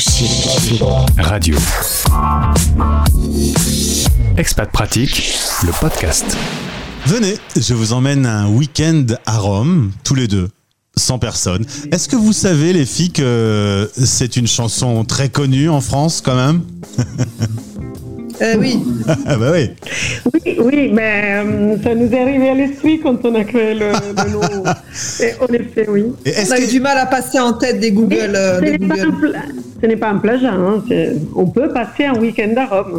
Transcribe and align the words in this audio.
Chic 0.00 0.82
Radio. 1.18 1.58
Expat 4.38 4.72
Pratique, 4.72 5.34
le 5.62 5.78
podcast. 5.78 6.24
Venez, 7.04 7.36
je 7.54 7.74
vous 7.74 7.92
emmène 7.92 8.24
un 8.24 8.48
week-end 8.48 9.04
à 9.26 9.36
Rome, 9.36 9.92
tous 10.02 10.14
les 10.14 10.26
deux. 10.26 10.48
100 10.96 11.18
personnes. 11.18 11.66
Est-ce 11.92 12.08
que 12.08 12.16
vous 12.16 12.32
savez, 12.32 12.72
les 12.72 12.86
filles, 12.86 13.12
que 13.12 13.90
c'est 13.94 14.36
une 14.36 14.46
chanson 14.46 15.04
très 15.04 15.28
connue 15.28 15.68
en 15.68 15.82
France 15.82 16.22
quand 16.24 16.34
même? 16.34 16.62
Euh, 18.42 18.54
oui. 18.58 18.78
Ah 19.26 19.36
bah 19.36 19.50
oui. 19.52 19.70
Oui, 20.32 20.56
oui, 20.60 20.90
mais 20.92 21.42
euh, 21.44 21.76
ça 21.82 21.94
nous 21.94 22.10
est 22.10 22.20
arrivé 22.20 22.48
à 22.48 22.54
l'esprit 22.54 23.00
quand 23.00 23.24
on 23.24 23.34
a 23.34 23.44
créé 23.44 23.74
le, 23.74 23.86
le 23.92 24.30
nom. 24.32 24.40
Et 25.20 25.32
en 25.42 25.46
effet, 25.52 25.86
oui. 25.88 26.06
Et 26.24 26.30
est-ce 26.30 26.50
On 26.50 26.54
a 26.54 26.58
eu 26.60 26.64
que- 26.66 26.70
du 26.70 26.80
mal 26.80 26.96
à 26.98 27.06
passer 27.06 27.38
en 27.38 27.52
tête 27.52 27.80
des 27.80 27.92
Google. 27.92 28.32
Euh, 28.34 28.56
ce 28.58 28.64
des 28.64 28.70
n'est 28.78 28.78
pas, 28.88 28.94
Google. 28.96 29.06
un 29.08 29.20
pla- 29.30 29.42
ce 29.82 29.86
n'est 29.86 29.96
pas 29.96 30.08
un 30.10 30.18
plagiat. 30.18 30.52
hein, 30.52 30.82
On 31.34 31.46
peut 31.46 31.68
passer 31.68 32.04
un 32.04 32.18
week-end 32.18 32.52
à 32.56 32.66
Rome. 32.66 32.98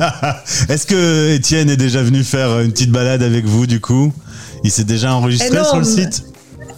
Est-ce 0.70 0.86
que 0.86 1.34
Étienne 1.34 1.70
est 1.70 1.78
déjà 1.78 2.04
venu 2.04 2.24
faire 2.24 2.60
une 2.60 2.72
petite 2.72 2.92
balade 2.92 3.24
avec 3.24 3.46
vous 3.46 3.66
du 3.68 3.80
coup? 3.80 4.12
Il 4.64 4.70
s'est 4.72 4.84
déjà 4.84 5.14
enregistré 5.16 5.58
sur 5.64 5.78
le 5.80 5.84
site? 5.84 6.24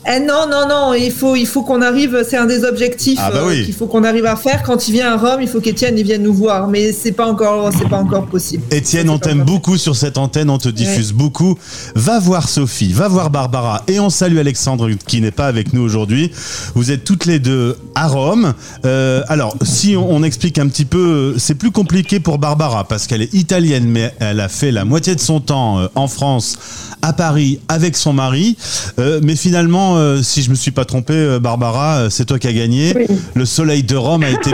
Eh 0.05 0.19
non, 0.19 0.47
non, 0.49 0.67
non, 0.67 0.93
il 0.93 1.11
faut, 1.11 1.35
il 1.35 1.45
faut 1.45 1.63
qu'on 1.63 1.81
arrive, 1.81 2.25
c'est 2.29 2.37
un 2.37 2.45
des 2.45 2.65
objectifs 2.65 3.19
Ah 3.21 3.31
bah 3.31 3.39
euh, 3.45 3.63
qu'il 3.63 3.73
faut 3.73 3.87
qu'on 3.87 4.03
arrive 4.03 4.25
à 4.25 4.35
faire. 4.35 4.61
Quand 4.63 4.87
il 4.87 4.91
vient 4.91 5.13
à 5.13 5.17
Rome, 5.17 5.41
il 5.41 5.47
faut 5.47 5.61
qu'Étienne 5.61 5.95
vienne 6.01 6.23
nous 6.23 6.33
voir, 6.33 6.67
mais 6.67 6.91
c'est 6.91 7.13
pas 7.13 7.25
encore, 7.25 7.71
c'est 7.77 7.87
pas 7.87 7.97
encore 7.97 8.25
possible. 8.25 8.63
Étienne, 8.71 9.09
on 9.09 9.17
t'aime 9.17 9.43
beaucoup 9.43 9.77
sur 9.77 9.95
cette 9.95 10.17
antenne, 10.17 10.49
on 10.49 10.57
te 10.57 10.69
diffuse 10.69 11.13
beaucoup. 11.13 11.57
Va 11.95 12.19
voir 12.19 12.49
Sophie, 12.49 12.91
va 12.91 13.07
voir 13.07 13.29
Barbara 13.29 13.83
et 13.87 13.99
on 13.99 14.09
salue 14.09 14.37
Alexandre 14.37 14.89
qui 15.07 15.21
n'est 15.21 15.31
pas 15.31 15.47
avec 15.47 15.73
nous 15.73 15.81
aujourd'hui. 15.81 16.31
Vous 16.75 16.91
êtes 16.91 17.03
toutes 17.03 17.25
les 17.25 17.39
deux 17.39 17.77
à 17.95 18.07
Rome. 18.07 18.53
Euh, 18.85 19.23
alors, 19.27 19.55
si 19.61 19.95
on, 19.95 20.11
on 20.11 20.23
explique 20.23 20.57
un 20.57 20.67
petit 20.67 20.85
peu, 20.85 21.35
c'est 21.37 21.55
plus 21.55 21.71
compliqué 21.71 22.19
pour 22.19 22.39
Barbara 22.39 22.83
parce 22.83 23.07
qu'elle 23.07 23.21
est 23.21 23.33
italienne, 23.33 23.85
mais 23.87 24.13
elle 24.19 24.39
a 24.39 24.49
fait 24.49 24.71
la 24.71 24.85
moitié 24.85 25.15
de 25.15 25.19
son 25.19 25.39
temps 25.39 25.79
euh, 25.79 25.87
en 25.95 26.07
France, 26.07 26.57
à 27.01 27.13
Paris, 27.13 27.59
avec 27.67 27.95
son 27.95 28.13
mari. 28.13 28.57
Euh, 28.99 29.19
mais 29.23 29.35
finalement, 29.35 29.92
euh, 29.95 30.21
si 30.21 30.41
je 30.43 30.49
me 30.49 30.55
suis 30.55 30.71
pas 30.71 30.85
trompé, 30.85 31.13
euh, 31.13 31.39
Barbara, 31.39 31.97
euh, 31.97 32.09
c'est 32.09 32.25
toi 32.25 32.39
qui 32.39 32.47
as 32.47 32.53
gagné. 32.53 32.93
Oui. 32.95 33.05
Le 33.35 33.45
soleil 33.45 33.83
de 33.83 33.95
Rome 33.95 34.23
a 34.23 34.29
été, 34.29 34.51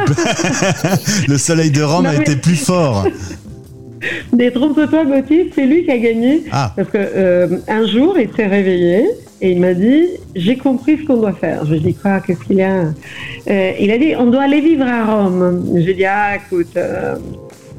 le 1.27 1.37
soleil 1.37 1.71
de 1.71 1.81
Rome 1.81 2.03
Non, 2.03 2.09
a 2.09 2.13
mais- 2.13 2.21
été 2.21 2.35
plus 2.35 2.55
fort. 2.55 3.05
Détrompe-toi, 4.31 5.05
Gauthier, 5.05 5.51
c'est 5.53 5.65
lui 5.65 5.83
qui 5.85 5.91
a 5.91 5.97
gagné. 5.97 6.43
Ah. 6.51 6.71
Parce 6.75 6.89
que 6.89 7.59
un 7.69 7.85
jour, 7.87 8.17
il 8.17 8.29
s'est 8.35 8.47
réveillé 8.47 9.05
et 9.41 9.51
il 9.51 9.59
m'a 9.59 9.73
dit 9.73 10.05
J'ai 10.35 10.55
compris 10.57 10.97
ce 10.99 11.05
qu'on 11.05 11.17
doit 11.17 11.33
faire. 11.33 11.65
Je 11.65 11.71
lui 11.71 11.77
ai 11.77 11.81
dit 11.81 11.93
Quoi 11.95 12.21
Qu'est-ce 12.21 12.39
qu'il 12.45 12.57
y 12.57 12.61
a? 12.63 12.85
Il 13.47 13.91
a 13.91 13.97
dit 13.97 14.13
On 14.17 14.27
doit 14.27 14.43
aller 14.43 14.61
vivre 14.61 14.85
à 14.85 15.03
Rome. 15.05 15.73
J'ai 15.75 15.93
dit 15.93 16.05
Ah, 16.05 16.37
écoute. 16.37 16.77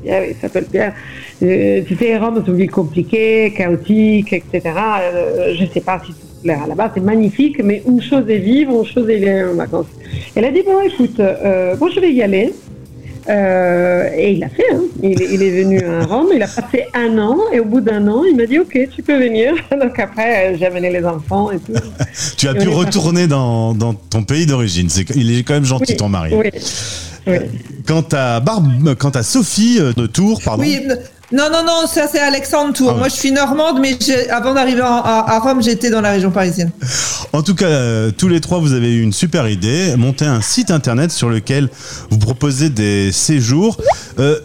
Pierre, 0.03 0.25
il 0.31 0.35
s'appelle 0.41 0.65
Pierre. 0.65 0.95
Euh, 1.43 1.83
tu 1.87 1.97
sais, 1.97 2.17
Rome, 2.19 2.43
c'est 2.45 2.51
une 2.51 2.57
ville 2.59 2.71
compliquée, 2.71 3.53
chaotique, 3.57 4.33
etc. 4.33 4.63
Euh, 4.67 5.55
je 5.59 5.65
ne 5.65 5.69
sais 5.69 5.81
pas 5.81 6.01
si 6.05 6.13
tout 6.13 6.27
te 6.41 6.45
plaira 6.45 6.67
là-bas. 6.67 6.91
C'est 6.95 7.01
magnifique, 7.03 7.61
mais 7.63 7.83
une 7.87 8.03
chose 8.03 8.25
est 8.29 8.39
vivre, 8.39 8.73
une 8.81 8.87
chose 8.87 9.09
est 9.09 9.17
aller 9.29 9.45
en 9.45 9.55
vacances. 9.55 9.87
Elle 10.35 10.45
a 10.47 10.51
dit 10.51 10.63
Bon, 10.65 10.81
écoute, 10.81 11.19
euh, 11.21 11.77
bon, 11.77 11.89
je 11.95 12.01
vais 12.01 12.13
y 12.13 12.23
aller. 12.23 12.53
Euh, 13.29 14.09
et 14.17 14.33
il 14.33 14.41
l'a 14.41 14.49
fait. 14.49 14.65
hein. 14.73 14.81
Il, 15.03 15.21
il 15.21 15.43
est 15.43 15.63
venu 15.63 15.81
à 15.85 16.05
Rome. 16.05 16.29
Il 16.35 16.43
a 16.43 16.49
passé 16.49 16.87
un 16.95 17.17
an. 17.19 17.37
Et 17.53 17.61
au 17.61 17.65
bout 17.67 17.81
d'un 17.81 18.09
an, 18.09 18.25
il 18.25 18.35
m'a 18.35 18.47
dit 18.47 18.59
OK, 18.59 18.77
tu 18.95 19.03
peux 19.03 19.19
venir. 19.19 19.53
Donc 19.71 19.99
après, 19.99 20.55
euh, 20.55 20.57
j'ai 20.59 20.67
amené 20.67 20.91
les 20.91 21.05
enfants 21.05 21.51
et 21.51 21.59
tout. 21.59 21.73
Tu 22.37 22.49
as 22.49 22.53
Et 22.53 22.59
pu 22.59 22.69
retourner 22.69 23.27
dans, 23.27 23.75
dans 23.75 23.93
ton 23.95 24.23
pays 24.25 24.47
d'origine. 24.47 24.89
C'est, 24.89 25.09
il 25.15 25.39
est 25.39 25.43
quand 25.43 25.55
même 25.55 25.65
gentil, 25.65 25.93
Oui, 25.93 25.97
ton 25.97 26.09
mari. 26.09 26.33
Oui. 26.35 26.51
oui. 27.27 27.37
Quant 27.87 28.05
à 28.13 28.41
Barbe, 28.41 28.95
quant 28.99 29.11
à 29.11 29.23
Sophie 29.23 29.77
euh, 29.81 29.93
de 29.93 30.07
Tours, 30.07 30.41
pardon. 30.43 30.63
Oui, 30.63 30.81
non, 31.33 31.45
non, 31.51 31.63
non, 31.65 31.87
ça 31.87 32.07
c'est 32.11 32.19
Alexandre 32.19 32.73
Tour. 32.73 32.89
Ah 32.91 32.93
ouais. 32.95 32.99
Moi, 33.01 33.09
je 33.09 33.15
suis 33.15 33.31
normande, 33.33 33.79
mais 33.81 33.97
avant 34.31 34.53
d'arriver 34.55 34.81
à, 34.83 35.35
à 35.35 35.39
Rome, 35.39 35.63
j'étais 35.63 35.91
dans 35.91 36.01
la 36.01 36.11
région 36.11 36.31
parisienne. 36.31 36.71
En 37.33 37.43
tout 37.43 37.55
cas, 37.55 37.67
euh, 37.67 38.11
tous 38.11 38.27
les 38.29 38.41
trois, 38.41 38.59
vous 38.59 38.73
avez 38.73 38.93
eu 38.93 39.03
une 39.03 39.13
super 39.13 39.49
idée. 39.49 39.95
Monter 39.97 40.25
un 40.27 40.41
site 40.41 40.71
internet 40.71 41.13
sur 41.13 41.29
lequel 41.31 41.69
vous 42.11 42.19
proposez 42.19 42.69
des 42.71 43.13
séjours. 43.13 43.77
Euh, 44.19 44.39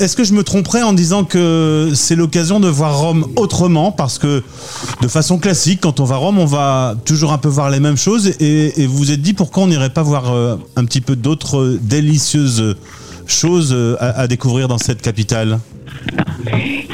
est-ce 0.00 0.16
que 0.16 0.24
je 0.24 0.32
me 0.32 0.42
tromperais 0.42 0.82
en 0.82 0.92
disant 0.92 1.24
que 1.24 1.92
c'est 1.94 2.16
l'occasion 2.16 2.58
de 2.58 2.68
voir 2.68 2.98
Rome 2.98 3.26
autrement? 3.36 3.92
Parce 3.92 4.18
que 4.18 4.42
de 5.02 5.08
façon 5.08 5.38
classique, 5.38 5.80
quand 5.82 6.00
on 6.00 6.04
va 6.04 6.16
à 6.16 6.18
Rome, 6.18 6.38
on 6.38 6.46
va 6.46 6.94
toujours 7.04 7.32
un 7.32 7.38
peu 7.38 7.48
voir 7.48 7.70
les 7.70 7.80
mêmes 7.80 7.96
choses. 7.96 8.32
Et, 8.40 8.82
et 8.82 8.86
vous 8.86 8.96
vous 8.96 9.10
êtes 9.12 9.22
dit 9.22 9.34
pourquoi 9.34 9.62
on 9.62 9.66
n'irait 9.68 9.90
pas 9.90 10.02
voir 10.02 10.32
euh, 10.32 10.56
un 10.76 10.84
petit 10.84 11.00
peu 11.00 11.14
d'autres 11.16 11.78
délicieuses 11.80 12.76
choses 13.26 13.74
à- 14.00 14.20
à 14.20 14.26
découvrir 14.26 14.68
dans 14.68 14.78
cette 14.78 15.00
capitale? 15.00 15.58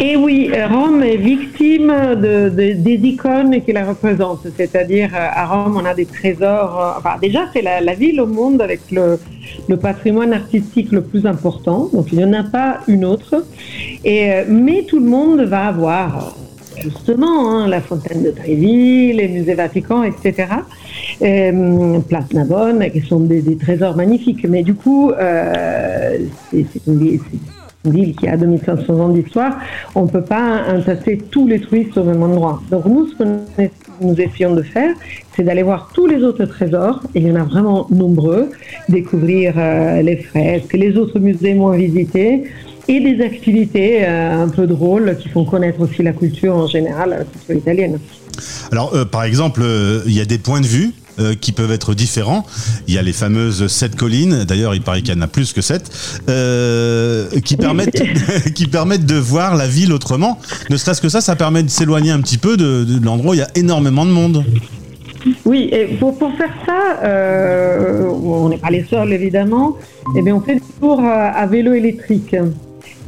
Et 0.01 0.17
oui, 0.17 0.51
Rome 0.71 1.03
est 1.03 1.17
victime 1.17 1.93
de, 2.17 2.49
de- 2.49 2.73
des 2.73 3.01
icônes 3.09 3.61
qui 3.63 3.73
la 3.73 3.85
représentent. 3.85 4.47
C'est-à-dire, 4.57 5.11
euh, 5.15 5.29
à 5.31 5.47
Rome, 5.47 5.77
on 5.77 5.85
a 5.85 5.95
des 5.95 6.07
trésors. 6.07 7.03
euh, 7.05 7.11
déjà, 7.21 7.41
c'est 7.53 7.63
la, 7.63 7.95
ville 7.95 8.21
au 8.21 8.27
monde 8.27 8.63
avec 8.63 8.81
le, 8.91 9.19
patrimoine 9.77 10.33
artistique 10.33 10.93
le 10.93 11.03
plus 11.03 11.27
important. 11.27 11.91
Donc, 11.93 12.07
il 12.13 12.19
n'y 12.19 12.25
en 12.25 12.33
a 12.33 12.45
pas 12.45 12.81
une 12.89 13.05
autre. 13.05 13.45
Euh, 14.07 14.45
mais 14.49 14.85
tout 14.89 15.01
le 15.01 15.07
monde 15.07 15.41
va 15.43 15.67
avoir, 15.67 16.35
justement, 16.79 17.51
hein, 17.51 17.69
la 17.69 17.81
fontaine 17.81 18.23
de 18.23 18.31
Trévi, 18.31 19.13
les 19.13 19.29
musées 19.29 19.55
Vatican, 19.55 20.03
etc. 20.03 20.49
Place 22.09 22.33
Navone, 22.33 22.91
qui 22.91 23.01
sont 23.03 23.21
des, 23.21 23.57
trésors 23.57 23.97
magnifiques. 23.97 24.47
Mais 24.49 24.63
du 24.63 24.75
coup, 24.75 25.11
euh, 25.11 26.19
c'est 26.51 26.65
une 27.85 27.93
ville 27.93 28.15
qui 28.15 28.29
a 28.29 28.37
2500 28.37 29.01
ans 29.01 29.09
d'histoire, 29.09 29.59
on 29.95 30.03
ne 30.05 30.09
peut 30.09 30.23
pas 30.23 30.65
entasser 30.71 31.19
tous 31.31 31.47
les 31.47 31.61
touristes 31.61 31.97
au 31.97 32.05
même 32.05 32.23
endroit. 32.23 32.63
Donc 32.71 32.85
nous, 32.87 33.07
ce 33.09 33.15
que 33.17 33.25
nous- 33.25 34.15
essayons 34.19 34.55
de 34.55 34.63
faire, 34.63 34.95
c'est 35.37 35.43
d'aller 35.43 35.63
voir 35.63 35.91
tous 35.95 36.07
les 36.07 36.23
autres 36.23 36.45
trésors, 36.47 37.03
et 37.15 37.21
il 37.21 37.29
y 37.29 37.33
en 37.33 37.37
a 37.37 37.45
vraiment 37.45 37.87
nombreux, 37.91 38.51
découvrir 38.89 39.55
euh, 39.57 40.03
les 40.03 40.17
fresques, 40.17 40.73
les 40.75 40.97
autres 40.97 41.19
musées 41.19 41.55
moins 41.55 41.77
visités, 41.77 42.45
et 42.89 43.01
des 43.01 43.23
activités 43.23 44.05
euh, 44.05 44.43
un 44.45 44.49
peu 44.49 44.67
drôles 44.67 45.17
qui 45.19 45.29
font 45.29 45.45
connaître 45.45 45.81
aussi 45.81 46.03
la 46.03 46.13
culture 46.13 46.57
en 46.57 46.67
général, 46.67 47.11
la 47.11 47.25
culture 47.25 47.57
italienne. 47.57 47.99
Alors, 48.73 48.95
euh, 48.95 49.05
par 49.05 49.25
exemple, 49.25 49.63
il 50.07 50.13
y 50.13 50.21
a 50.21 50.25
des 50.25 50.39
points 50.39 50.61
de 50.61 50.67
vue 50.67 50.93
euh, 51.19 51.35
qui 51.35 51.53
peuvent 51.53 51.73
être 51.73 51.95
différents. 51.95 52.47
Il 52.89 52.95
y 52.95 52.99
a 52.99 53.03
les 53.03 53.13
fameuses 53.13 53.67
sept 53.67 53.97
collines, 53.97 54.45
d'ailleurs 54.45 54.75
il 54.75 54.83
paraît 54.83 55.03
qu'il 55.03 55.15
y 55.15 55.19
en 55.19 55.23
a 55.23 55.29
plus 55.29 55.53
que 55.53 55.61
sept, 55.61 55.91
euh, 56.29 57.29
qui, 57.45 57.57
permettent, 57.57 58.03
qui 58.55 58.67
permettent 58.67 59.07
de 59.07 59.17
voir 59.17 59.57
la 59.57 59.67
ville 59.67 59.93
autrement. 59.93 60.39
Ne 60.71 60.77
serait-ce 60.77 61.01
que 61.01 61.09
ça, 61.09 61.21
ça 61.21 61.37
permet 61.37 61.63
de 61.63 61.71
s'éloigner 61.71 62.11
un 62.11 62.21
petit 62.21 62.39
peu 62.39 62.57
de, 62.57 62.85
de 62.85 63.05
l'endroit 63.05 63.33
où 63.33 63.35
il 63.35 63.41
y 63.41 63.43
a 63.43 63.51
énormément 63.55 64.05
de 64.05 64.11
monde. 64.11 64.45
Oui, 65.45 65.69
et 65.73 65.87
pour, 65.99 66.17
pour 66.19 66.33
faire 66.35 66.53
ça, 66.67 67.05
euh, 67.05 68.09
on 68.09 68.49
n'est 68.49 68.59
pas 68.59 68.71
les 68.71 68.85
seuls 68.85 69.13
évidemment, 69.13 69.77
eh 70.17 70.23
bien, 70.23 70.35
on 70.35 70.41
fait 70.41 70.55
des 70.55 70.63
tours 70.81 71.01
à, 71.03 71.47
vélo 71.47 71.73
électrique. 71.75 72.35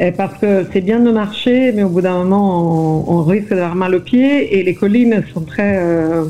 Euh, 0.01 0.11
Parce 0.17 0.39
que 0.39 0.67
c'est 0.73 0.81
bien 0.81 1.01
de 1.01 1.11
marcher, 1.11 1.73
mais 1.73 1.83
au 1.83 1.89
bout 1.89 2.01
d'un 2.01 2.19
moment, 2.25 3.05
on, 3.09 3.19
on 3.19 3.23
risque 3.25 3.51
d'avoir 3.51 3.75
mal 3.75 3.95
aux 3.95 4.01
pieds 4.01 4.59
et 4.59 4.63
les 4.63 4.75
collines 4.75 5.23
sont 5.33 5.43
très 5.43 5.79
euh, 5.79 6.25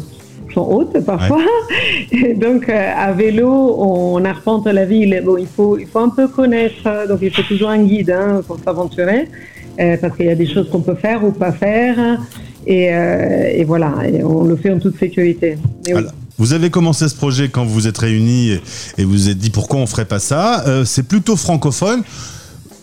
sont 0.53 0.67
hautes 0.69 0.99
parfois. 1.05 1.43
Et 2.11 2.35
donc, 2.47 2.69
euh, 2.69 2.93
à 2.97 3.13
vélo, 3.13 3.51
on 3.79 4.25
arpente 4.25 4.67
la 4.67 4.85
ville. 4.85 5.23
Bon, 5.25 5.37
il 5.37 5.47
faut, 5.47 5.79
il 5.79 5.87
faut 5.87 6.01
un 6.01 6.09
peu 6.09 6.29
connaître, 6.29 6.87
euh, 6.87 7.07
donc 7.07 7.21
il 7.23 7.31
faut 7.31 7.43
toujours 7.43 7.71
un 7.71 7.83
guide 7.83 8.11
hein, 8.11 8.43
pour 8.47 8.59
s'aventurer, 8.65 9.29
euh, 9.81 9.97
parce 10.01 10.17
qu'il 10.17 10.27
y 10.27 10.31
a 10.31 10.35
des 10.35 10.47
choses 10.47 10.69
qu'on 10.71 10.81
peut 10.81 10.95
faire 10.95 11.25
ou 11.25 11.33
pas 11.33 11.53
faire. 11.53 12.19
Et, 12.67 12.95
euh, 12.95 13.51
et 13.53 13.65
voilà, 13.65 13.95
et 14.07 14.23
on 14.23 14.45
le 14.45 14.57
fait 14.57 14.71
en 14.71 14.79
toute 14.79 14.99
sécurité. 14.99 15.59
Oui. 15.89 16.03
Vous 16.39 16.55
avez 16.55 16.71
commencé 16.71 17.09
ce 17.09 17.15
projet 17.15 17.49
quand 17.49 17.65
vous 17.65 17.75
vous 17.75 17.87
êtes 17.87 17.99
réunis 17.99 18.51
et, 18.51 18.61
et 18.99 19.05
vous 19.05 19.13
vous 19.13 19.29
êtes 19.29 19.39
dit 19.39 19.51
pourquoi 19.51 19.81
on 19.81 19.87
ferait 19.87 20.07
pas 20.07 20.19
ça? 20.19 20.65
Euh, 20.67 20.85
c'est 20.85 21.03
plutôt 21.03 21.37
francophone. 21.37 22.03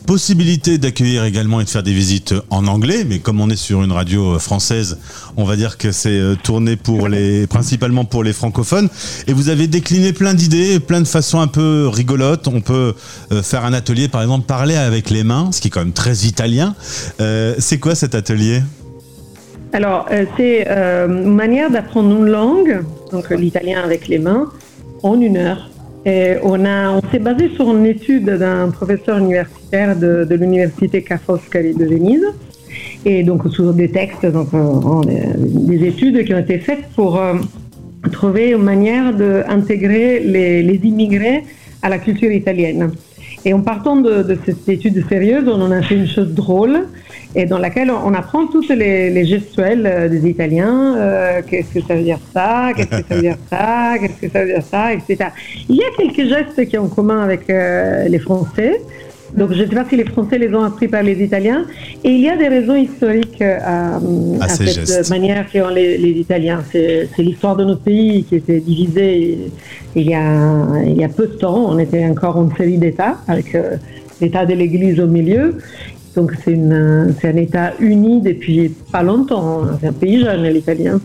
Possibilité 0.10 0.80
d'accueillir 0.80 1.24
également 1.24 1.62
et 1.62 1.66
de 1.66 1.70
faire 1.70 1.84
des 1.84 1.94
visites 1.94 2.34
en 2.50 2.66
anglais, 2.66 3.06
mais 3.08 3.20
comme 3.20 3.40
on 3.40 3.48
est 3.52 3.56
sur 3.56 3.84
une 3.84 3.92
radio 3.92 4.34
euh, 4.34 4.40
française, 4.40 4.98
on 5.38 5.44
va 5.44 5.56
dire 5.56 5.78
que 5.78 5.92
c'est 5.92 6.18
euh, 6.18 6.34
tourné 6.34 6.78
pour 6.78 7.08
les, 7.08 7.46
principalement 7.46 8.06
pour 8.06 8.24
les 8.24 8.34
francophones. 8.34 8.90
Et 9.28 9.34
vous 9.34 9.50
avez 9.50 9.68
décliné 9.68 10.12
plein 10.12 10.34
d'idées, 10.34 10.80
plein 10.80 11.02
de 11.02 11.08
façons 11.08 11.40
un 11.40 11.46
peu 11.46 11.88
rigolotes. 11.88 12.48
On 12.48 12.60
peut 12.62 12.96
euh, 13.32 13.44
faire 13.44 13.64
un 13.66 13.72
atelier, 13.72 14.08
par 14.08 14.24
exemple, 14.24 14.48
parler 14.48 14.74
avec 14.74 15.12
les 15.12 15.24
mains, 15.24 15.52
ce 15.52 15.62
qui 15.62 15.68
est 15.68 15.72
quand 15.72 15.82
même 15.82 15.94
très 15.94 16.26
italien. 16.26 16.74
C'est 17.60 17.78
quoi 17.78 17.94
cet 17.94 18.16
atelier? 18.16 18.64
Alors, 19.74 20.08
c'est 20.38 20.68
une 20.68 21.36
manière 21.36 21.70
d'apprendre 21.70 22.10
une 22.16 22.32
langue, 22.32 22.84
donc 23.12 23.30
l'italien 23.30 23.84
avec 23.84 24.08
les 24.08 24.18
mains, 24.18 24.50
en 25.04 25.22
une 25.22 25.38
heure. 25.38 25.70
On 26.06 26.66
on 26.66 27.02
s'est 27.12 27.20
basé 27.20 27.50
sur 27.56 27.76
une 27.76 27.86
étude 27.86 28.26
d'un 28.30 28.70
professeur 28.70 29.18
universitaire 29.18 29.96
de, 29.98 30.26
l'université 30.36 31.04
Ca' 31.08 31.18
Foscari 31.18 31.74
de 31.74 31.86
Venise, 31.86 32.26
et 33.06 33.24
donc 33.24 33.48
sur 33.52 33.74
des 33.74 33.90
textes, 33.90 34.26
donc 34.26 34.50
on- 34.54 35.02
des 35.02 35.86
études 35.88 36.24
qui 36.26 36.34
ont 36.34 36.40
été 36.40 36.60
faites 36.60 36.86
pour 36.96 37.20
euh, 37.20 37.36
trouver 38.12 38.52
une 38.52 38.64
manière 38.64 39.14
d'intégrer 39.14 40.20
les 40.20 40.80
immigrés 40.84 41.44
à 41.82 41.90
la 41.90 41.98
culture 41.98 42.32
italienne. 42.32 42.92
Et 43.46 43.54
en 43.54 43.62
partant 43.62 43.96
de, 43.96 44.24
de, 44.24 44.38
cette 44.46 44.68
étude 44.68 45.08
sérieuse, 45.08 45.48
on 45.48 45.62
en 45.62 45.72
a 45.72 45.82
fait 45.82 45.96
une 45.96 46.08
chose 46.08 46.34
drôle 46.34 46.88
et 47.36 47.46
dans 47.46 47.60
laquelle 47.60 47.92
on 47.92 48.14
apprend 48.14 48.48
toutes 48.48 48.70
les, 48.70 49.12
les 49.12 49.26
gestuelles 49.26 49.86
euh, 49.86 50.10
des 50.10 50.28
Italiens. 50.28 50.96
Euh, 50.98 51.42
qu'est-ce 51.48 51.74
que 51.76 51.82
ça 51.82 51.96
veut 51.96 52.04
dire 52.04 52.20
ça 52.34 52.72
Qu'est-ce 52.76 52.90
que 52.90 53.08
ça 53.08 53.16
veut 53.16 53.22
dire 53.22 53.38
ça 53.50 53.94
Qu'est-ce 54.00 54.22
que 54.22 54.30
ça 54.30 54.42
veut 54.44 54.54
dire 54.54 54.64
ça 54.64 54.94
Etc. 54.94 55.18
Il 55.70 55.76
y 55.76 55.82
a 55.82 55.88
quelques 55.98 56.28
gestes 56.28 56.68
qui 56.68 56.78
ont 56.78 56.86
en 56.86 56.88
commun 56.88 57.22
avec 57.22 57.50
euh, 57.50 58.08
les 58.08 58.20
Français. 58.20 58.82
Donc 59.38 59.54
je 59.54 59.64
ne 59.64 59.70
sais 59.70 59.76
pas 59.76 59.86
si 59.88 59.96
les 59.96 60.06
Français 60.06 60.38
les 60.38 60.54
ont 60.54 60.64
appris 60.64 60.88
par 60.88 61.04
les 61.04 61.22
Italiens. 61.24 61.66
Et 62.04 62.10
il 62.12 62.22
y 62.22 62.30
a 62.30 62.36
des 62.38 62.48
raisons 62.48 62.76
historiques 62.76 63.42
à, 63.42 63.98
à, 64.42 64.48
cette 64.50 64.70
gestes. 64.70 65.10
manière 65.10 65.50
qu'ont 65.52 65.70
les, 65.70 65.98
les 65.98 66.12
Italiens. 66.12 66.62
C'est 66.72 67.08
l'histoire 67.20 67.56
de 67.56 67.64
notre 67.64 67.82
pays 67.82 68.24
qui 68.24 68.36
était 68.36 68.60
divisé 68.60 69.38
il 69.96 70.10
y, 70.10 70.14
a, 70.16 70.84
il 70.86 70.98
y 70.98 71.04
a 71.04 71.10
peu 71.10 71.28
de 71.28 71.34
temps. 71.34 71.66
On 71.70 71.80
était 71.80 72.06
encore 72.06 72.42
une 72.42 72.56
série 72.56 72.78
d'États 72.78 73.18
avec 73.28 73.56
euh, 73.56 73.76
l'État 74.22 74.46
de 74.46 74.54
l'Église 74.54 75.00
au 75.00 75.08
milieu. 75.08 75.58
Donc 76.16 76.34
c'est 76.44 76.56
un 76.56 77.36
État 77.38 77.74
uni 77.80 78.22
depuis 78.22 78.70
pas 78.92 79.04
longtemps. 79.04 79.64
hein. 79.64 79.78
C'est 79.80 79.88
un 79.88 79.94
pays 79.94 80.20
jeune, 80.20 80.44
l'Italien. 80.48 81.00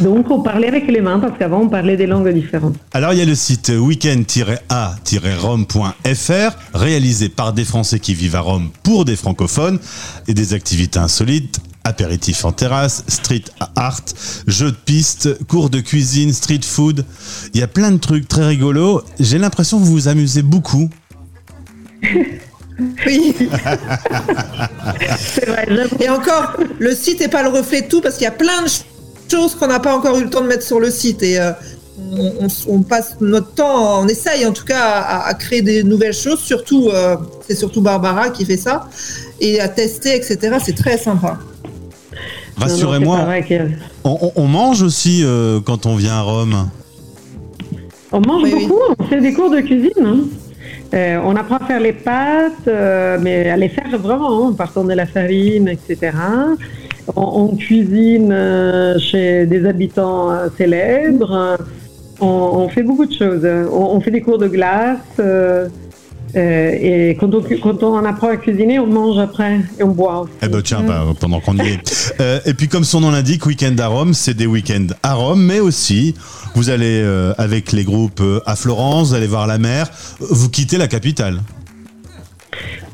Donc 0.00 0.30
on 0.30 0.42
parlait 0.42 0.68
avec 0.68 0.86
les 0.88 1.00
mains 1.00 1.18
parce 1.18 1.38
qu'avant 1.38 1.62
on 1.62 1.68
parlait 1.68 1.96
des 1.96 2.06
langues 2.06 2.32
différentes. 2.32 2.76
Alors 2.92 3.12
il 3.12 3.18
y 3.18 3.22
a 3.22 3.24
le 3.24 3.34
site 3.34 3.72
weekend-a-rome.fr 3.76 6.56
réalisé 6.74 7.28
par 7.28 7.52
des 7.52 7.64
Français 7.64 7.98
qui 8.00 8.14
vivent 8.14 8.36
à 8.36 8.40
Rome 8.40 8.70
pour 8.82 9.04
des 9.04 9.16
francophones 9.16 9.78
et 10.28 10.34
des 10.34 10.54
activités 10.54 10.98
insolites. 10.98 11.60
Apéritifs 11.82 12.44
en 12.44 12.52
terrasse, 12.52 13.04
street 13.08 13.44
art, 13.74 14.02
jeux 14.46 14.70
de 14.70 14.76
piste, 14.76 15.42
cours 15.46 15.70
de 15.70 15.80
cuisine, 15.80 16.30
street 16.32 16.60
food. 16.62 17.06
Il 17.54 17.60
y 17.60 17.62
a 17.62 17.68
plein 17.68 17.90
de 17.90 17.96
trucs 17.96 18.28
très 18.28 18.46
rigolos. 18.46 19.02
J'ai 19.18 19.38
l'impression 19.38 19.78
que 19.78 19.84
vous 19.84 19.92
vous 19.92 20.08
amusez 20.08 20.42
beaucoup. 20.42 20.90
Oui. 23.06 23.34
C'est 25.18 25.46
vrai. 25.46 25.68
Et 26.00 26.08
encore, 26.08 26.56
le 26.78 26.94
site 26.94 27.20
n'est 27.20 27.28
pas 27.28 27.42
le 27.42 27.50
reflet 27.50 27.82
de 27.82 27.88
tout 27.88 28.00
parce 28.00 28.16
qu'il 28.16 28.24
y 28.24 28.28
a 28.28 28.32
plein 28.32 28.62
de 28.62 28.68
choses 29.30 29.54
qu'on 29.54 29.66
n'a 29.68 29.80
pas 29.80 29.94
encore 29.96 30.18
eu 30.18 30.24
le 30.24 30.30
temps 30.30 30.40
de 30.42 30.46
mettre 30.48 30.64
sur 30.64 30.80
le 30.80 30.90
site. 30.90 31.22
Et 31.22 31.38
euh, 31.40 31.52
on, 32.12 32.46
on- 32.46 32.74
on 32.74 32.82
passe 32.82 33.16
notre 33.20 33.52
temps, 33.54 34.00
on 34.02 34.08
essaye 34.08 34.44
en 34.46 34.52
tout 34.52 34.64
cas 34.64 34.80
à, 34.82 35.26
à 35.28 35.34
créer 35.34 35.62
des 35.62 35.82
nouvelles 35.84 36.14
choses. 36.14 36.40
Surtout, 36.40 36.88
euh, 36.92 37.16
c'est 37.46 37.54
surtout 37.56 37.80
Barbara 37.82 38.30
qui 38.30 38.44
fait 38.44 38.56
ça. 38.56 38.88
Et 39.40 39.60
à 39.60 39.68
tester, 39.68 40.14
etc. 40.16 40.56
C'est 40.64 40.74
très 40.76 40.98
sympa. 40.98 41.38
Rassurez-moi, 42.56 43.26
on, 44.04 44.18
on- 44.22 44.32
on 44.36 44.46
mange 44.46 44.82
aussi 44.82 45.22
euh, 45.24 45.60
quand 45.64 45.86
on 45.86 45.96
vient 45.96 46.14
à 46.14 46.22
Rome. 46.22 46.68
On 48.12 48.20
mange 48.20 48.42
Oui, 48.42 48.52
oui. 48.54 48.66
beaucoup, 48.66 48.80
on 48.98 49.04
fait 49.04 49.20
des 49.20 49.32
cours 49.32 49.50
de 49.50 49.60
cuisine. 49.60 49.90
hein. 50.04 50.18
Euh, 50.92 51.20
on 51.24 51.36
apprend 51.36 51.56
à 51.56 51.66
faire 51.66 51.78
les 51.80 51.92
pâtes, 51.92 52.66
euh, 52.66 53.16
mais 53.22 53.48
à 53.48 53.56
les 53.56 53.68
faire 53.68 53.96
vraiment, 53.96 54.46
en 54.48 54.52
partant 54.52 54.82
de 54.82 54.92
la 54.92 55.06
farine, 55.06 55.68
etc. 55.68 56.10
On, 57.16 57.22
on 57.52 57.56
cuisine 57.56 58.30
euh, 58.32 58.98
chez 58.98 59.46
des 59.46 59.66
habitants 59.66 60.30
euh, 60.30 60.48
célèbres. 60.56 61.58
On, 62.20 62.26
on 62.26 62.68
fait 62.68 62.82
beaucoup 62.82 63.06
de 63.06 63.12
choses. 63.14 63.46
On, 63.72 63.96
on 63.96 64.00
fait 64.00 64.10
des 64.10 64.20
cours 64.20 64.38
de 64.38 64.48
glace. 64.48 64.98
euh, 65.18 65.68
et 66.36 67.16
quand 67.18 67.34
on, 67.34 67.42
quand 67.60 67.82
on 67.82 68.04
apprend 68.04 68.28
à 68.28 68.36
cuisiner, 68.36 68.78
on 68.78 68.86
mange 68.86 69.18
après 69.18 69.60
et 69.78 69.82
on 69.82 69.88
boit 69.88 70.20
aussi. 70.20 70.32
Eh 70.42 70.48
ben 70.48 70.62
tiens, 70.62 70.82
bah, 70.86 71.04
pendant 71.18 71.40
qu'on 71.40 71.56
y 71.56 71.68
est. 71.68 71.80
Euh, 72.20 72.38
et 72.44 72.52
puis 72.52 72.68
comme 72.68 72.84
son 72.84 73.00
nom 73.00 73.10
l'indique, 73.12 73.46
Week-end 73.46 73.74
à 73.78 73.86
Rome, 73.86 74.12
c'est 74.12 74.34
des 74.34 74.44
week-ends 74.46 74.88
à 75.02 75.14
Rome, 75.14 75.42
mais 75.42 75.58
aussi 75.58 76.14
vous 76.54 76.68
allez 76.68 77.00
euh, 77.02 77.32
avec 77.38 77.72
les 77.72 77.84
groupes 77.84 78.22
à 78.44 78.56
Florence, 78.56 79.08
vous 79.08 79.14
allez 79.14 79.26
voir 79.26 79.46
la 79.46 79.56
mer, 79.58 79.88
vous 80.18 80.50
quittez 80.50 80.76
la 80.76 80.86
capitale. 80.86 81.40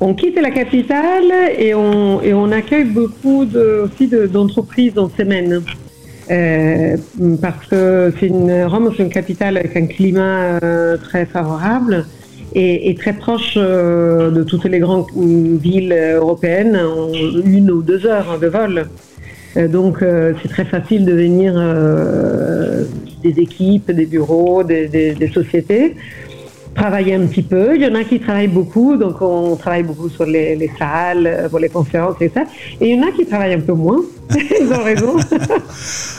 On 0.00 0.14
quitte 0.14 0.41
la 0.41 0.50
capitale 0.50 1.32
et 1.58 1.75
on, 1.75 2.53
accueille 2.53 2.85
beaucoup 2.85 3.44
aussi 3.82 4.06
de- 4.08 4.26
d'entreprises 4.26 4.99
en 4.99 5.08
semaine. 5.08 5.62
Euh, 6.31 6.97
parce 7.41 7.67
que 7.67 8.67
Rome, 8.67 8.93
c'est 8.97 9.03
une 9.05 9.11
capitale 9.11 9.56
avec 9.58 9.76
un 9.76 9.87
climat 9.87 10.58
euh, 10.62 10.97
très 10.97 11.25
favorable 11.25 12.05
et, 12.55 12.94
très 12.99 13.12
proche 13.12 13.55
euh, 13.56 14.31
de 14.31 14.43
toutes 14.43 14.64
les 14.64 14.79
grandes 14.79 15.06
villes 15.14 15.93
européennes 15.93 16.76
en 16.76 17.12
une 17.12 17.70
ou 17.70 17.82
deux 17.82 18.06
heures 18.06 18.38
de 18.41 18.49
vol. 18.49 18.87
Donc 19.70 20.05
c'est 20.43 20.49
très 20.49 20.67
facile 20.67 21.06
de 21.06 21.12
venir 21.12 21.55
des 23.23 23.41
équipes, 23.41 23.91
des 23.91 24.05
bureaux, 24.05 24.62
des 24.62 25.31
sociétés 25.32 25.94
travailler 26.76 27.14
un 27.14 27.26
petit 27.26 27.43
peu. 27.43 27.75
Il 27.75 27.82
y 27.82 27.87
en 27.87 27.94
a 27.94 28.05
qui 28.05 28.20
travaillent 28.20 28.46
beaucoup, 28.61 28.96
donc 28.96 29.20
on 29.23 29.56
travaille 29.56 29.82
beaucoup 29.82 30.08
sur 30.08 30.25
les, 30.26 30.55
les 30.56 30.70
salles, 30.78 31.26
euh, 31.26 31.49
pour 31.49 31.58
les 31.58 31.69
conférences 31.69 32.17
et 32.20 32.31
ça. 32.32 32.43
Et 32.81 32.90
il 32.90 32.96
y 32.96 33.00
en 33.00 33.06
a 33.08 33.11
qui 33.12 33.25
travaillent 33.26 33.55
un 33.55 33.61
peu 33.61 33.73
moins. 33.73 34.00
Ils 34.61 34.73
ont 34.73 34.82
raison. 34.84 35.17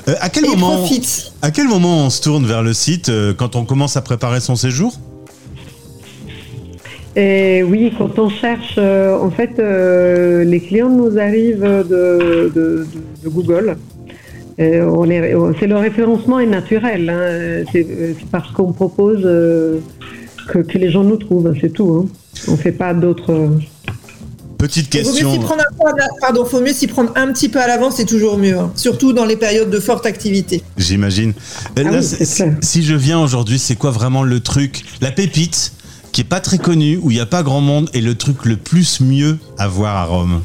Euh, 0.09 0.13
à, 0.21 0.30
quel 0.30 0.45
Et 0.45 0.50
moment, 0.50 0.77
profitent. 0.77 1.33
à 1.42 1.51
quel 1.51 1.68
moment 1.68 2.06
on 2.06 2.09
se 2.09 2.21
tourne 2.21 2.45
vers 2.45 2.63
le 2.63 2.71
site 2.71 3.09
euh, 3.09 3.33
quand 3.33 3.57
on 3.57 3.65
commence 3.65 3.98
à 3.98 4.01
préparer 4.01 4.39
son 4.39 4.56
séjour? 4.56 4.94
Et 7.18 7.62
oui, 7.63 7.92
quand 7.98 8.18
on 8.18 8.30
cherche, 8.30 8.75
euh, 8.77 9.18
en 9.18 9.30
fait, 9.31 9.60
euh, 9.60 10.44
les 10.45 10.62
clients 10.62 10.89
nous 10.89 11.18
arrivent 11.18 11.60
de, 11.62 11.83
de- 11.83 12.51
de- 12.56 12.88
de 13.24 13.30
Google. 13.30 13.75
Et 14.60 14.80
on 14.81 15.03
est- 15.10 15.36
c'est 15.60 15.68
le 15.68 15.75
référencement 15.77 16.39
est 16.39 16.45
naturel. 16.45 17.10
hein. 17.10 17.65
C'est 17.74 17.86
c'est 18.18 18.30
parce 18.31 18.50
qu'on 18.51 18.71
propose 18.71 19.21
euh, 19.25 19.80
que, 20.48 20.60
que 20.60 20.78
les 20.78 20.92
gens 20.92 21.04
nous 21.04 21.18
trouvent, 21.18 21.54
c'est 21.62 21.72
tout. 21.74 22.08
hein. 22.08 22.20
On 22.48 22.52
ne 22.54 22.58
fait 22.58 22.72
pas 22.72 22.94
d'autres. 22.94 23.50
Petite 24.58 24.94
Il 24.96 25.04
vaut 25.04 25.10
mieux 25.12 25.38
question. 25.38 25.58
Pardon, 26.20 26.44
faut 26.46 26.62
mieux 26.62 26.74
s'y 26.74 26.88
prendre 26.88 27.12
un 27.16 27.32
petit 27.32 27.48
peu 27.50 27.60
à 27.60 27.68
l'avance, 27.68 27.96
c'est 27.98 28.06
toujours 28.06 28.38
mieux. 28.40 28.58
hein. 28.58 28.72
Surtout 28.76 29.14
dans 29.14 29.26
les 29.26 29.38
périodes 29.38 29.70
de 29.70 29.80
forte 29.80 30.06
activité. 30.08 30.64
J'imagine. 30.78 31.34
Euh, 31.78 31.84
Ah 31.86 31.90
oui, 32.00 32.52
si 32.62 32.84
je 32.84 32.96
viens 32.96 33.20
aujourd'hui, 33.20 33.60
c'est 33.60 33.76
quoi 33.76 33.92
vraiment 33.92 34.24
le 34.24 34.40
truc, 34.40 34.84
la 35.02 35.12
pépite 35.12 35.74
qui 36.12 36.22
est 36.22 36.24
pas 36.24 36.40
très 36.40 36.58
connue, 36.58 36.98
où 37.04 37.12
il 37.12 37.16
n'y 37.16 37.20
a 37.20 37.28
pas 37.28 37.44
grand 37.44 37.62
monde, 37.62 37.90
et 37.94 38.02
le 38.02 38.16
truc 38.16 38.46
le 38.46 38.56
plus 38.58 39.00
mieux 39.02 39.38
à 39.60 39.68
voir 39.68 39.96
à 39.96 40.06
Rome? 40.06 40.42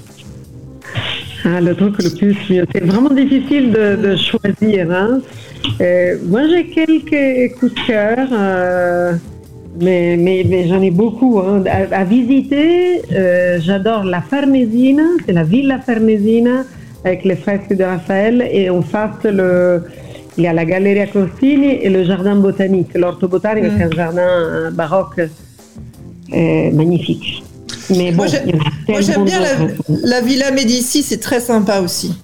Ah, 1.45 1.61
le 1.63 1.75
truc 1.75 2.03
le 2.03 2.11
plus 2.11 2.37
mieux. 2.51 2.67
C'est 2.73 2.85
vraiment 2.85 3.09
difficile 3.11 3.73
de, 3.73 3.97
de 3.97 4.17
choisir. 4.17 4.91
hein. 4.91 5.21
Euh, 5.81 6.17
moi, 6.27 6.43
j'ai 6.49 6.67
quelques 6.69 7.55
coups 7.59 7.75
de 7.75 7.87
cœur, 7.87 8.29
euh, 8.33 9.15
mais, 9.81 10.17
mais, 10.17 10.45
mais 10.49 10.69
j'en 10.69 10.81
ai 10.83 10.91
beaucoup. 10.91 11.39
hein. 11.41 11.63
À, 11.67 12.01
à 12.01 12.05
visiter, 12.05 13.03
euh, 13.13 13.58
j'adore 13.61 14.05
la 14.05 14.20
Farnesina, 14.20 15.05
c'est 15.27 15.32
la 15.32 15.44
Villa 15.44 15.79
Farnesina, 15.81 16.65
avec 17.05 17.25
les 17.25 17.37
fresques 17.37 17.75
de 17.75 17.85
Raphaël, 17.85 18.49
et 18.51 18.70
en 18.70 18.82
face, 18.82 19.25
le, 19.25 19.82
il 20.39 20.44
y 20.44 20.46
a 20.46 20.53
la 20.53 20.65
Galleria 20.65 21.06
Corsini 21.06 21.73
et 21.82 21.91
le 21.91 22.05
jardin 22.05 22.37
botanique. 22.37 22.94
L'orto 22.94 23.29
botanique, 23.29 23.73
c'est 23.77 23.85
un 23.85 23.91
jardin 23.91 24.23
euh, 24.23 24.70
baroque 24.70 25.19
euh, 25.19 26.70
magnifique. 26.73 27.43
Mais 27.91 28.13
bon, 28.13 28.25
Moi, 28.89 29.01
j'aime 29.01 29.25
bien 29.25 29.41
la, 29.89 30.20
Villa 30.20 30.51
Médici, 30.51 31.03
c'est 31.03 31.19
très 31.19 31.41
sympa 31.41 31.81
aussi. 31.81 32.15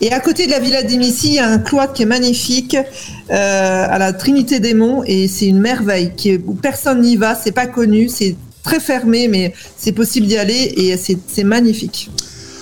Et 0.00 0.12
à 0.12 0.20
côté 0.20 0.46
de 0.46 0.50
la 0.50 0.60
Villa 0.60 0.82
Médici, 0.82 1.28
il 1.28 1.34
y 1.34 1.38
a 1.38 1.48
un 1.48 1.58
cloître 1.58 1.92
qui 1.92 2.02
est 2.02 2.06
magnifique, 2.06 2.76
euh, 2.76 3.86
à 3.88 3.98
la 3.98 4.12
Trinité 4.12 4.60
des 4.60 4.74
Monts, 4.74 5.02
et 5.06 5.28
c'est 5.28 5.46
une 5.46 5.60
merveille 5.60 6.12
qui 6.16 6.30
est, 6.30 6.40
où 6.44 6.54
personne 6.54 7.02
n'y 7.02 7.16
va, 7.16 7.34
c'est 7.34 7.52
pas 7.52 7.66
connu, 7.66 8.08
c'est 8.08 8.36
très 8.62 8.80
fermé, 8.80 9.28
mais 9.28 9.52
c'est 9.76 9.92
possible 9.92 10.26
d'y 10.26 10.36
aller 10.36 10.72
et 10.76 10.96
c'est 10.96 11.18
c'est 11.26 11.44
magnifique. 11.44 12.10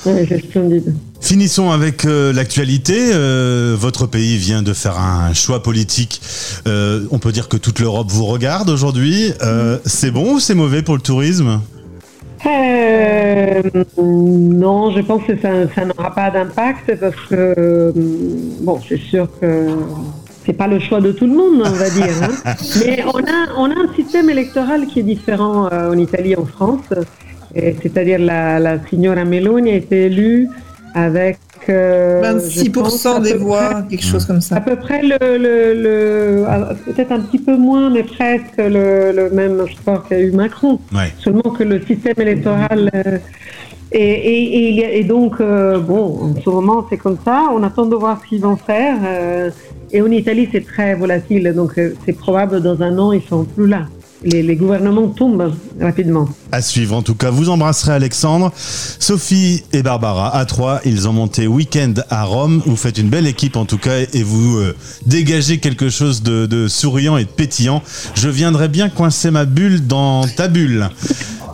Ouais, 0.05 0.27
c'est 0.29 0.39
splendide. 0.39 0.95
Finissons 1.21 1.71
avec 1.71 2.05
euh, 2.05 2.33
l'actualité. 2.33 3.11
Euh, 3.13 3.77
votre 3.79 4.07
pays 4.07 4.37
vient 4.37 4.63
de 4.63 4.73
faire 4.73 4.99
un 4.99 5.33
choix 5.33 5.63
politique. 5.63 6.21
Euh, 6.67 7.07
on 7.13 7.21
peut 7.21 7.31
dire 7.31 7.49
que 7.49 7.57
toute 7.57 7.79
l'Europe 7.79 8.11
vous 8.11 8.27
regarde 8.27 8.69
aujourd'hui. 8.69 9.33
Euh, 9.43 9.79
c'est 9.87 10.11
bon 10.11 10.35
ou 10.35 10.41
c'est 10.41 10.55
mauvais 10.55 10.83
pour 10.83 10.97
le 10.97 11.01
tourisme? 11.01 11.61
Euh, 13.33 13.63
non, 13.99 14.91
je 14.91 15.01
pense 15.01 15.23
que 15.25 15.37
ça, 15.39 15.51
ça 15.75 15.85
n'aura 15.85 16.15
pas 16.15 16.31
d'impact 16.31 16.95
parce 17.01 17.17
que, 17.29 17.55
euh, 17.59 17.93
bon, 18.61 18.79
c'est 18.87 18.99
sûr 18.99 19.29
que 19.41 19.69
c'est 20.45 20.53
pas 20.53 20.67
le 20.67 20.79
choix 20.81 21.01
de 21.01 21.13
tout 21.13 21.27
le 21.27 21.35
monde, 21.35 21.63
on 21.65 21.71
va 21.71 21.91
dire. 21.91 22.13
hein. 22.23 22.53
Mais 22.85 23.03
on 23.15 23.19
a, 23.19 23.39
on 23.59 23.71
a 23.71 23.75
un 23.75 23.95
système 23.95 24.29
électoral 24.29 24.87
qui 24.87 25.01
est 25.01 25.05
différent 25.05 25.69
euh, 25.73 25.93
en 25.93 25.99
Italie 25.99 26.33
et 26.33 26.39
en 26.39 26.47
France. 26.47 26.85
C'est-à-dire 27.55 28.19
la, 28.19 28.59
la 28.59 28.79
signora 28.89 29.25
Meloni 29.27 29.73
a 29.73 29.75
été 29.75 30.07
élue 30.07 30.49
avec 30.95 31.39
euh, 31.69 32.23
je 32.49 32.71
pense, 32.71 33.05
26% 33.05 33.17
à 33.17 33.21
des 33.21 33.35
voix, 33.35 33.69
près- 33.71 33.83
quelque 33.91 34.05
chose 34.05 34.25
comme 34.25 34.37
à 34.39 34.41
ça. 34.41 34.61
peu 34.61 34.77
près 34.77 35.03
le, 35.03 35.17
le, 35.21 35.75
le- 35.83 36.75
peut-être 36.93 37.13
un 37.13 37.21
petit 37.21 37.39
peu 37.39 37.57
moins, 37.57 37.89
mais 37.91 38.03
presque 38.03 38.57
le, 38.59 39.13
le 39.13 39.31
même 39.31 39.63
score 39.81 40.07
qu'a 40.09 40.19
eu 40.21 40.33
Macron. 40.33 40.81
Ouais. 40.93 41.13
Seulement 41.19 41.43
que 41.57 41.63
le 41.65 41.81
système 41.83 42.15
électoral. 42.19 42.91
euh, 42.95 43.19
et, 43.95 44.01
et, 44.01 44.79
et 44.79 44.99
et 45.01 45.05
donc, 45.05 45.35
euh, 45.41 45.79
bon, 45.79 46.19
en 46.37 46.41
ce 46.43 46.49
moment, 46.49 46.87
c'est 46.89 46.97
comme 46.97 47.19
ça. 47.25 47.45
On 47.55 47.63
attend 47.63 47.85
de 47.87 47.95
voir 47.95 48.21
ce 48.23 48.29
qu'ils 48.29 48.41
vont 48.41 48.57
faire. 48.57 48.97
euh, 49.05 49.51
et 49.93 50.01
en 50.01 50.11
Italie, 50.11 50.49
c'est 50.51 50.65
très 50.67 50.95
volatile. 50.95 51.53
Donc, 51.55 51.79
euh, 51.79 51.93
c'est 52.07 52.15
probable 52.15 52.61
dans 52.63 52.81
un 52.83 52.99
an, 52.99 53.13
ils 53.13 53.21
sont 53.23 53.45
plus 53.45 53.67
là. 53.69 53.83
Les, 54.25 54.43
les 54.43 54.57
gouvernements 54.57 55.09
tombent 55.09 55.53
rapidement. 55.81 56.29
À 56.51 56.63
suivre, 56.63 56.97
en 56.97 57.03
tout 57.03 57.15
cas, 57.15 57.31
vous 57.31 57.49
embrasserez 57.49 57.93
Alexandre, 57.93 58.53
Sophie 58.57 59.65
et 59.73 59.83
Barbara. 59.83 60.37
À 60.37 60.45
trois, 60.45 60.81
ils 60.85 61.09
ont 61.09 61.13
monté 61.13 61.47
Week-end 61.47 61.95
à 62.11 62.25
Rome. 62.25 62.63
Vous 62.67 62.77
faites 62.77 62.99
une 62.99 63.09
belle 63.09 63.27
équipe, 63.27 63.57
en 63.57 63.65
tout 63.65 63.79
cas, 63.79 64.01
et 64.13 64.23
vous 64.23 64.59
euh, 64.59 64.77
dégagez 65.07 65.59
quelque 65.59 65.89
chose 65.89 66.23
de, 66.23 66.47
de 66.47 66.69
souriant 66.69 67.17
et 67.17 67.25
de 67.25 67.31
pétillant. 67.31 67.83
Je 68.15 68.29
viendrai 68.29 68.69
bien 68.69 68.89
coincer 68.89 69.31
ma 69.31 69.45
bulle 69.45 69.87
dans 69.87 70.27
ta 70.27 70.49
bulle. 70.49 70.89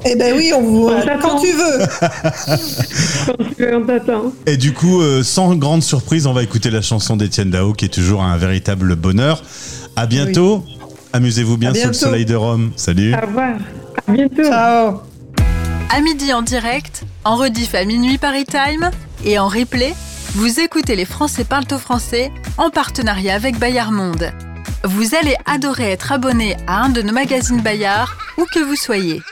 Eh 0.05 0.15
ben 0.17 0.35
oui, 0.37 0.53
on 0.57 0.63
vous, 0.63 0.89
On 0.89 1.19
quand 1.21 1.41
tu 1.41 1.53
veux. 1.53 1.79
Quand 3.27 3.45
tu 3.57 3.63
veux, 3.63 3.77
on 3.77 3.85
t'attend. 3.85 4.33
Et 4.47 4.57
du 4.57 4.73
coup, 4.73 5.03
euh, 5.03 5.23
sans 5.23 5.55
grande 5.57 5.83
surprise, 5.83 6.27
on 6.27 6.33
va 6.33 6.43
écouter 6.43 6.71
la 6.71 6.83
chanson 6.83 7.17
d'Étienne 7.17 7.51
Dao, 7.51 7.73
qui 7.73 7.87
est 7.87 7.89
toujours 7.89 8.23
un 8.23 8.37
véritable 8.37 8.95
bonheur. 8.97 9.43
À 9.97 10.07
bientôt. 10.07 10.65
Amusez-vous 11.13 11.57
bien 11.57 11.71
À 11.71 11.75
sous 11.75 11.89
le 11.89 11.93
soleil 11.93 12.25
de 12.25 12.35
Rome. 12.35 12.73
Salut. 12.77 13.15
Au 13.15 13.27
revoir. 13.27 13.57
À 14.07 14.13
bientôt. 14.13 14.45
Ciao. 14.45 15.03
À 15.91 16.01
midi 16.01 16.33
en 16.33 16.43
direct, 16.43 17.05
en 17.25 17.37
rediff 17.37 17.75
à 17.75 17.85
minuit 17.85 18.19
Paris 18.19 18.45
Time 18.45 18.91
et 19.25 19.39
en 19.39 19.49
replay, 19.49 19.95
vous 20.35 20.61
écoutez 20.61 20.97
Les 20.97 21.07
Français 21.07 21.45
parlent 21.45 21.65
au 21.73 21.79
français 21.79 22.31
en 22.59 22.71
partenariat 22.71 23.35
avec 23.35 23.59
Bayard 23.59 23.93
Monde. 23.93 24.31
Vous 24.85 25.15
allez 25.15 25.35
adorer 25.47 25.93
être 25.93 26.13
abonné 26.13 26.57
à 26.67 26.83
un 26.85 26.91
de 26.91 27.03
nos 27.03 27.13
magazines 27.13 27.63
Bayard, 27.63 28.17
où 28.37 28.45
que 28.55 28.61
vous 28.61 28.77
soyez. 28.77 29.23